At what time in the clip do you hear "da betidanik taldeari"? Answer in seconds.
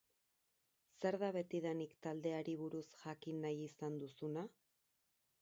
1.23-2.57